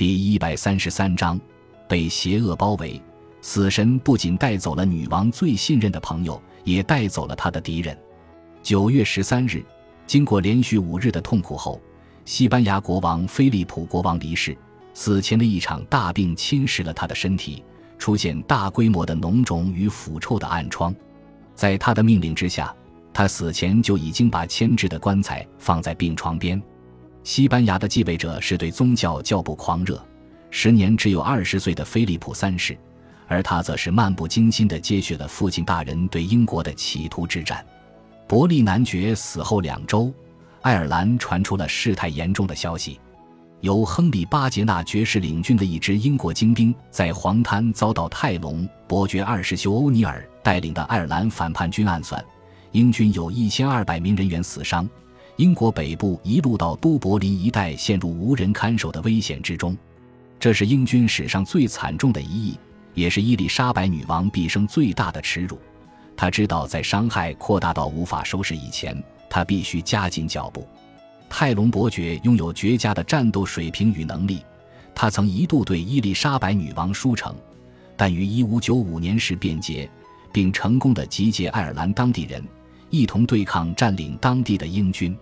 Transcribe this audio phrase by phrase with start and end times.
[0.00, 1.38] 第一百三十三章，
[1.86, 2.98] 被邪恶包围。
[3.42, 7.94] 死神不仅带走了女王最信任的朋友，也带走了她的敌人。
[8.62, 9.62] 九月十三日，
[10.06, 11.78] 经过连续五日的痛苦后，
[12.24, 14.56] 西班牙国王菲利普国王离世。
[14.94, 17.62] 死前的一场大病侵蚀了他的身体，
[17.98, 20.96] 出现大规模的脓肿与腐臭的暗疮。
[21.54, 22.74] 在他的命令之下，
[23.12, 26.58] 他死前就已经把牵制的棺材放在病床边。
[27.22, 30.02] 西班牙的继位者是对宗教较不狂热、
[30.50, 32.76] 时年只有二十岁的菲利普三世，
[33.28, 37.64] 而他则是漫不经心地接续了父亲大人对英国的企图之战。
[38.26, 40.12] 伯利男爵死后两周，
[40.62, 42.98] 爱尔兰传出了事态严重的消息。
[43.60, 52.24] 由亨利·巴杰纳爵士领军的一支英国精兵，在黄滩遭到泰隆伯爵二世修欧尼尔带领的爱尔兰反叛军暗算，
[52.72, 54.88] 英军有一千二百名人员死伤。
[55.40, 59.74] 英国北部一路到都柏林一带陷入无人看守的危险之中，
[60.38, 62.58] 这是英军史上最惨重的一役，
[62.92, 65.58] 也是伊丽莎白女王毕生最大的耻辱。
[66.14, 70.68] 她知道，在伤害扩大到无法收拾以前，她必须加紧脚步。
[71.30, 74.44] 泰隆伯爵拥有绝佳的战斗水平与能力，
[74.94, 77.34] 他曾一度对伊丽莎白女王输诚，
[77.96, 79.88] 但于1595年时变节，
[80.34, 82.46] 并成功的集结爱尔兰当地人，
[82.90, 85.16] 一同对抗占领当地的英军。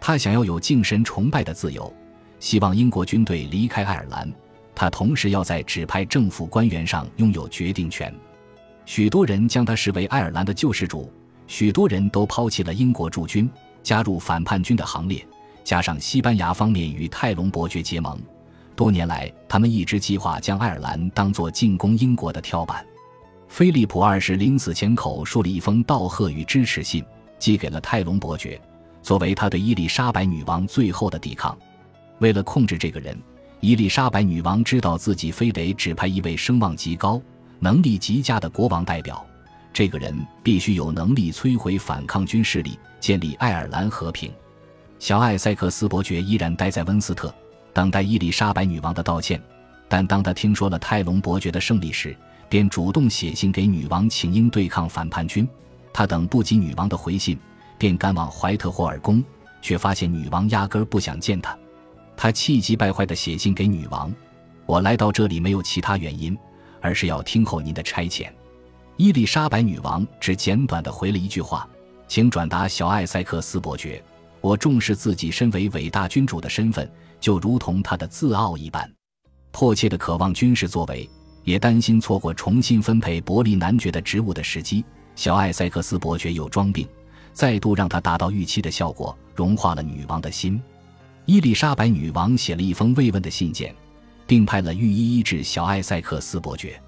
[0.00, 1.92] 他想要有敬神崇拜的自由，
[2.40, 4.32] 希望英国军队离开爱尔兰。
[4.74, 8.14] 他同时要在指派政府官员上拥有决定权。
[8.86, 11.12] 许多人将他视为爱尔兰的救世主，
[11.46, 13.50] 许多人都抛弃了英国驻军，
[13.82, 15.26] 加入反叛军的行列。
[15.64, 18.18] 加上西班牙方面与泰隆伯爵结盟，
[18.74, 22.86] 多年来他们一直计划将爱尔兰当作进攻英国的跳板。
[23.48, 27.04] 菲利普二世临死前口述了一封道贺与支持信，
[27.38, 28.58] 寄给了泰隆伯爵，
[29.02, 31.56] 作为他对伊丽莎白女王最后的抵抗。
[32.18, 33.16] 为了控制这个人，
[33.60, 37.20] 伊丽莎白女王知道自己非得指派一位声望极高、
[37.58, 39.24] 能力极佳的国王代表，
[39.72, 44.32] 这个人必须有能力摧毁反抗军势力，建立爱尔兰和平。
[44.98, 47.32] 小艾塞克斯伯爵依然待在温斯特，
[47.72, 49.40] 等待伊丽莎白女王的道歉。
[49.88, 52.16] 但当他听说了泰隆伯爵的胜利时，
[52.48, 55.48] 便主动写信给女王请缨对抗反叛军。
[55.92, 57.38] 他等不及女王的回信，
[57.78, 59.24] 便赶往怀特霍尔宫，
[59.62, 61.56] 却发现女王压根儿不想见他。
[62.16, 64.12] 他气急败坏地写信给女王
[64.66, 66.36] ：“我来到这里没有其他原因，
[66.80, 68.28] 而是要听候您的差遣。”
[68.98, 71.68] 伊丽莎白女王只简短地回了一句话
[72.08, 74.02] ：“请转达小艾塞克斯伯爵。”
[74.40, 76.88] 我重视自己身为伟大君主的身份，
[77.18, 78.88] 就如同他的自傲一般，
[79.50, 81.10] 迫切的渴望军事作为，
[81.42, 84.84] 也担心错过重新分配伯利男爵的职务的时机。
[85.16, 86.86] 小艾塞克斯伯爵又装病，
[87.38, 90.60] 再度让他达到预期的效果，融化了女王的心。
[91.24, 93.72] 伊丽莎白女王写了一封慰问的信件，
[94.26, 96.82] 并派了御医医治小艾塞克斯伯爵，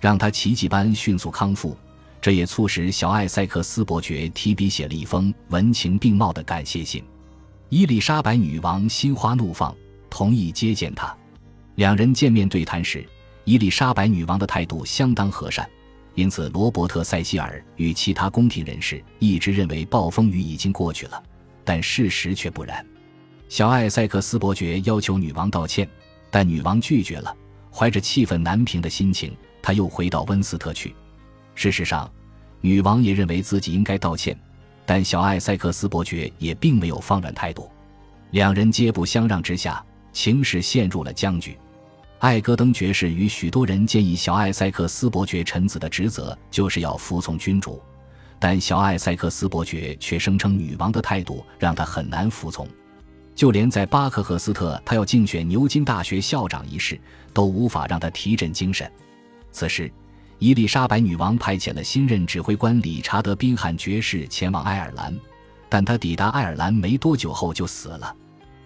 [0.00, 1.76] 让他奇迹般迅速康复。
[2.20, 7.04] 这也促使小艾塞克斯伯爵提笔写了一封文情并茂的感谢信。
[7.68, 9.72] 伊丽莎白女王心花怒放，
[10.10, 11.16] 同意接见他。
[11.76, 13.06] 两人见面对谈时，
[13.44, 15.70] 伊丽莎白女王的态度相当和善，
[16.14, 21.22] 因此罗伯特·塞西尔与其他宫廷人士一直认为暴风雨已经过去了，
[21.64, 22.84] 但事实却不然。
[23.48, 25.88] 小艾塞克斯伯爵要求女王道歉，
[26.30, 27.34] 但女王拒绝了。
[27.70, 30.94] 怀着气愤难平的心情，他又回到温斯特去。
[31.56, 32.08] 事实上，
[32.60, 34.38] 女王也认为自己应该道歉，
[34.86, 37.68] 但小艾塞克斯伯爵也并没有放软态度。
[38.30, 41.58] 两人皆不相让之下，情势陷入了僵局。
[42.18, 47.82] 艾戈登爵士与许多人建议小艾塞克斯伯爵臣子的职责就是要服从君主，
[48.38, 52.66] 但小艾塞克斯伯爵却声称女王的态度让他很难服从，
[53.34, 56.98] 就连在巴克赫斯特他要竞选牛津大学校长一事
[57.32, 58.90] 都无法让他提振精神。
[59.52, 59.90] 此时。
[60.40, 65.16] 伊丽莎白女王派遣了新任指挥官理查德·宾汉爵士前往爱尔兰，
[65.70, 68.14] 但他抵达爱尔兰没多久后就死了。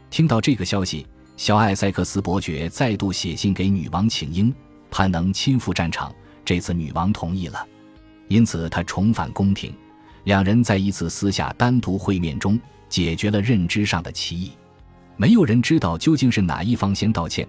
[0.09, 1.07] 听到这个消息，
[1.39, 4.53] 小艾塞克斯伯爵再度写信给女王请缨，
[4.91, 6.13] 盼能亲赴战场。
[6.45, 7.65] 这次女王同意了，
[8.27, 9.73] 因此他重返宫廷。
[10.25, 12.59] 两人在一次私下单独会面中
[12.89, 14.51] 解决了认知上的歧义。
[15.17, 17.47] 没有人知道究竟是哪一方先道歉，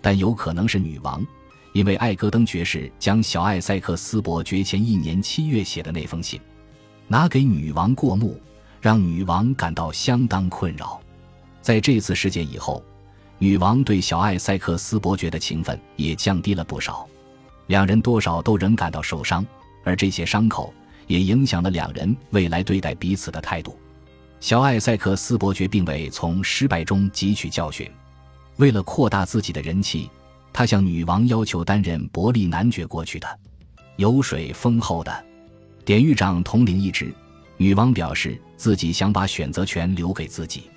[0.00, 1.24] 但有可能是女王。
[1.74, 6.40] 因为艾戈登爵士将小艾塞克斯伯爵前一年七月写的那封信
[7.06, 8.40] 拿给女王过目，
[8.80, 10.98] 让女王感到相当困扰。
[11.60, 12.82] 在这次事件以后，
[13.38, 17.06] 女王对小艾塞克斯伯爵的情分也降低了不少，
[17.66, 19.44] 两人多少都仍感到受伤，
[19.84, 20.72] 而这些伤口
[21.06, 23.78] 也影响了两人未来对待彼此的态度。
[24.40, 27.90] 小艾塞克斯伯爵并未从失败中汲取教训。
[28.56, 30.10] 为了扩大自己的人气，
[30.50, 33.38] 他向女王要求担任伯利男爵过去的
[33.96, 35.24] 油水丰厚的
[35.84, 37.12] 典狱长统领一职。
[37.58, 40.70] 女王表示自己想把选择权留给自己。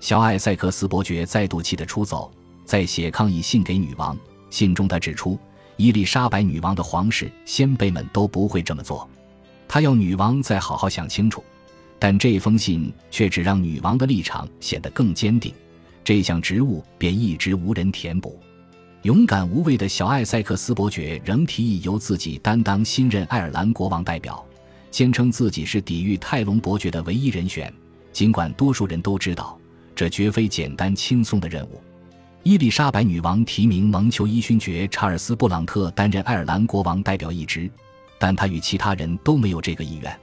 [0.00, 2.30] 小艾塞克斯伯爵再度气得出走，
[2.64, 4.16] 在写抗议信给女王。
[4.50, 5.38] 信中他指出，
[5.76, 9.08] 伊丽莎白女王的皇室先辈们都不会这么做。
[9.66, 11.42] 他要女王再好好想清楚。
[11.98, 15.50] 但这封信却只让女王的立场显得更坚定，
[16.04, 18.38] 这项职务便一直无人填补。
[19.02, 24.44] 勇敢无畏的小艾塞克斯伯爵仍提议由自己担当新任爱尔兰国王代表。
[24.90, 27.72] 坚称自己是抵御泰隆伯爵的唯一人选，
[28.12, 29.58] 尽管多数人都知道
[29.96, 31.80] 这绝非简单轻松的任务。
[32.42, 37.68] 伊丽莎白女王提名蒙丘伊勋爵查尔斯·布朗特担任爱尔兰国王代表一职，
[38.18, 40.16] 但他与其他人都没有这个意愿。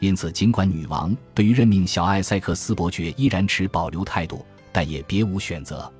[0.00, 5.90] 因此，尽管女王对于任命小艾塞克斯伯爵依然持保留态度，但也别无选择。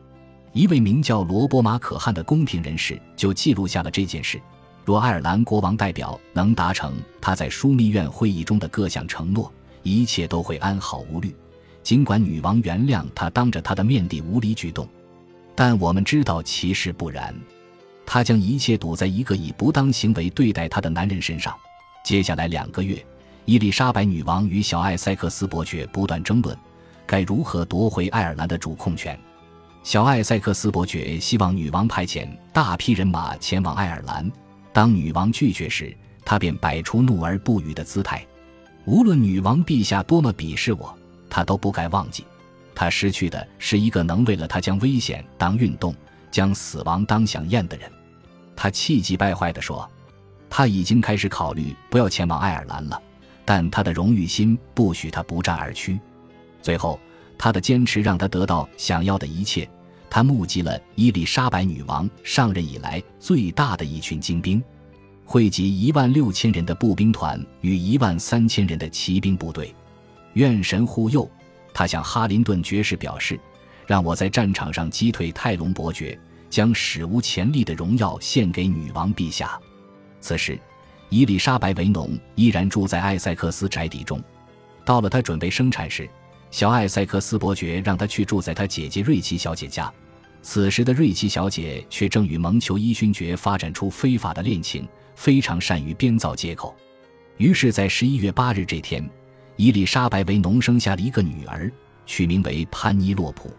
[0.52, 4.40] 一位名叫罗伯·马可汉的宫廷人士就记录下了这件事。
[4.84, 9.52] 若爱尔兰国王代表能达成他在枢密院会议中的各项承诺，
[9.82, 11.34] 一切都会安好无虑。
[11.82, 14.88] 尽管女王原谅他当着他的面的无理举动，
[15.54, 17.34] 但我们知道其实不然。
[18.06, 21.54] 他将一切赌在一个以不当行为对待他的男人身上。
[22.04, 23.04] 接下来两个月，
[23.44, 26.56] 伊丽莎白女王与小艾塞克斯伯爵不断争论，
[27.06, 29.18] 该如何夺回爱尔兰的主控权。
[29.82, 34.30] 小艾塞克斯伯爵希望女王派遣大批人马前往爱尔兰。
[34.72, 38.26] 当女王拒绝时，他便摆出怒而不语的姿态。
[38.84, 40.96] 无论女王陛下多么鄙视我，
[41.30, 42.26] 他都不该忘记，
[42.74, 45.94] 他失去的是一个能为了他将危险当运动、
[46.30, 47.90] 将死亡当享宴的人。
[48.54, 49.88] 他气急败坏地说
[50.50, 53.00] ：“他已经开始考虑不要前往爱尔兰了，
[53.44, 55.98] 但他的荣誉心不许他不战而屈。”
[56.60, 57.00] 最后，
[57.38, 59.66] 他的坚持让他得到想要的一切。
[60.10, 64.60] 他募集了伊丽莎白女王上任以来最大的一群精兵，
[65.24, 69.72] 汇集一万六千人的步兵团与一万三千人的骑兵部队。
[70.34, 71.28] 愿神护佑！
[71.72, 73.38] 他向哈林顿爵士表示
[73.86, 76.18] ：“让我在战场上击退泰隆伯爵，
[76.48, 79.58] 将史无前例的荣耀献给女王陛下。”
[80.20, 80.58] 此时，
[81.08, 84.22] 伊丽莎白·维农依然住在艾塞克斯宅邸中。
[84.84, 86.08] 到了他准备生产时，
[86.50, 89.92] 小艾塞克斯伯爵让他去住在他姐姐瑞奇小姐家。
[90.42, 96.74] 此时的瑞奇小姐却正与蒙求伊勋爵发展出非法的恋情，非常善于编造借口。
[97.36, 99.08] 于是，在十一月八日这天，
[99.60, 101.70] 伊丽莎白为农生下了一个女儿，
[102.06, 103.50] 取名为潘尼洛普。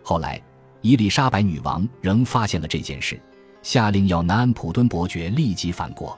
[0.00, 0.40] 后来，
[0.82, 3.20] 伊丽莎白女王仍发现了这件事，
[3.60, 6.16] 下令要南安普敦伯爵立即返国。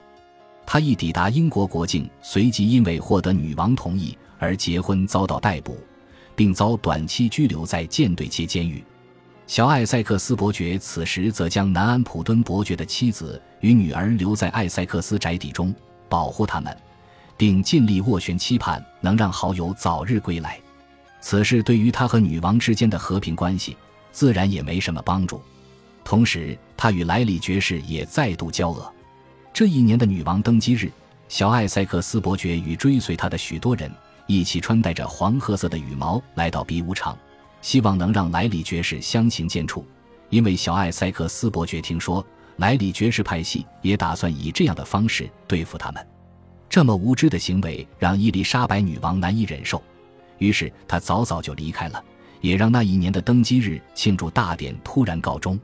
[0.63, 5.75] 他一抵达英国国境，随即因为获得女王同意而结婚，遭到逮捕。
[6.35, 8.83] 并遭短期拘留在舰队街监狱。
[9.47, 15.73] 小艾塞克斯伯爵此时则将南安普敦伯爵的妻子与女儿留在艾塞克斯宅邸中
[16.07, 16.77] 保护他们，
[17.37, 20.59] 并尽力斡旋，期盼能让好友早日归来。
[21.21, 23.75] 此事对于他和女王之间的和平关系
[24.11, 25.41] 自然也没什么帮助。
[26.03, 28.93] 同时，他与莱里爵士也再度交恶。
[29.51, 30.91] 这一年的女王登基日，
[31.27, 33.91] 小艾塞克斯伯爵与追随他的许多人。
[34.27, 37.15] 一起穿戴着黄褐色的羽毛来到比武场，
[37.61, 39.83] 希望能让莱里爵士相形见绌。
[40.31, 42.25] 因为小艾塞克斯伯爵听说
[42.57, 46.03] 莱里爵士派系也打算以这样的方式对付他们，
[46.75, 49.81] 这么无知的行为让伊丽莎白女王难以忍受，
[50.39, 52.03] 于是她早早就离开了，
[52.41, 55.57] 也让那一年的登基日庆祝大典突然告终。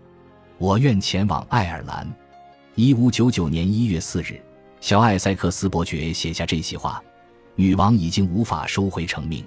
[0.58, 2.10] 我愿前往爱尔兰。
[2.76, 4.42] 一五九九年一月四日，
[4.80, 7.04] 小艾塞克斯伯爵写下这些话。
[7.56, 9.46] 女王已经无法收回成命，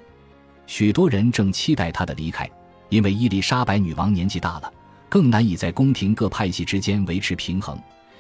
[0.67, 2.47] 许多人正期待她的离开，
[2.91, 4.71] 因为伊丽莎白女王年纪大了，
[5.09, 7.79] 更难以在宫廷各派系之间维持平衡，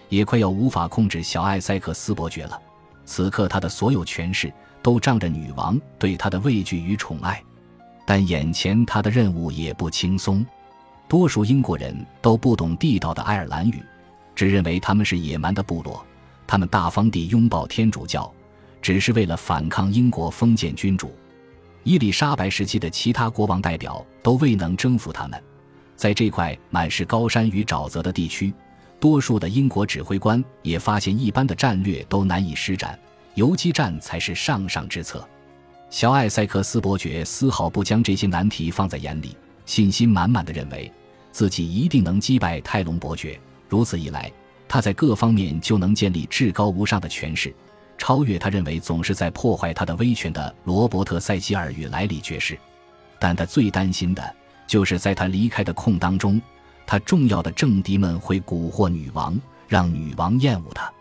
[0.08, 2.58] 也快要无法控制小艾塞克斯伯爵了。
[3.04, 7.42] 此刻，他的所有权势都仗着女王对他的畏惧与宠爱，
[8.06, 10.44] 但眼前他的任务也不轻松。
[11.08, 13.82] 多数英国人都不懂地道的爱尔兰语，
[14.34, 16.04] 只认为他们是野蛮的部落，
[16.46, 18.32] 他们大方地拥抱天主教。
[18.80, 21.10] 只是为了反抗英国封建君主，
[21.84, 25.42] 伊丽莎白时期的其他国王代表都未能征服他们。
[25.96, 28.52] 在这块满是高山与沼泽的地区，
[29.04, 32.98] 多数的英国指挥官也发现一般的战略都难以施展，
[33.34, 35.28] 游击战才是上上之策。
[35.90, 40.90] 小艾塞克斯伯爵丝毫不将这些难题放在眼里，信心满满的认为
[41.32, 43.38] 自己一定能击败泰隆伯爵。
[43.68, 44.32] 如此一来，
[44.66, 47.54] 他在各方面就能建立至高无上的权势。
[47.98, 52.58] 超越他认为总是在破坏他的威权的罗伯特·塞西尔与莱里爵士，
[53.18, 54.34] 但他最担心的
[54.66, 56.40] 就是在他离开的空当中，
[56.86, 60.92] 他重要的政敌们会蛊惑女王，让女王厌恶他。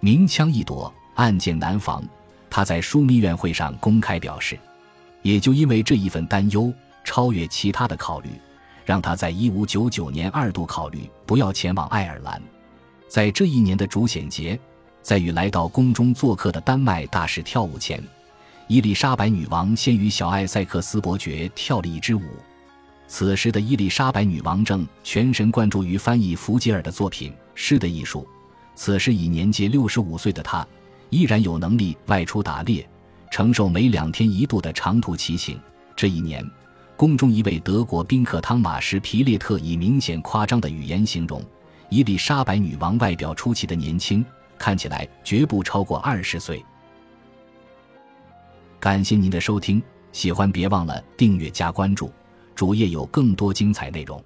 [0.00, 2.02] 明枪易躲，暗箭难防。
[2.50, 4.58] 他在枢密院会上公开表示，
[5.22, 6.72] 也就因为这一份担忧，
[7.02, 8.30] 超越其他的考虑，
[8.84, 12.40] 让他在一五九九年二度考虑不要前往爱尔兰。
[13.08, 14.58] 在这一年的主显节，
[15.02, 18.02] 在与来到宫中做客的丹麦大使跳舞前，
[18.68, 22.22] 伊丽莎白女王先与小艾塞克斯伯爵跳了一支舞。
[23.06, 28.20] 此时的伊丽莎白女王正全神贯注于翻译福吉尔的作品《诗的艺术》。
[28.74, 30.66] 此时已年届六十五岁的她。
[31.10, 32.84] 依然有能力外出打猎，
[33.30, 35.60] 承受每两天一度的长途骑行。
[35.94, 36.44] 这一年，
[36.96, 41.40] 宫中一位德国宾客汤马什·皮列特以明显夸张的语言形容
[41.88, 44.24] 伊丽莎白女王外表出奇的年轻，
[44.58, 46.64] 看起来绝不超过二十岁。
[48.80, 49.80] 感谢您的收听，
[50.10, 52.10] 喜欢别忘了订阅加关注，
[52.54, 54.22] 主页有更多精彩内容。